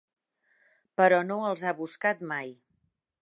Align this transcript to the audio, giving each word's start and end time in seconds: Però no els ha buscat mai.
Però 1.01 1.19
no 1.27 1.37
els 1.51 1.63
ha 1.63 1.75
buscat 1.81 2.25
mai. 2.35 2.53